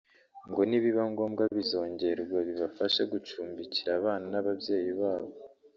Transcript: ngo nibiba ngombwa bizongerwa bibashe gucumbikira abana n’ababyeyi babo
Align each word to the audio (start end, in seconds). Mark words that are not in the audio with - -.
ngo 0.49 0.61
nibiba 0.69 1.03
ngombwa 1.11 1.43
bizongerwa 1.57 2.37
bibashe 2.47 3.01
gucumbikira 3.11 3.91
abana 3.99 4.25
n’ababyeyi 4.33 4.91
babo 5.01 5.31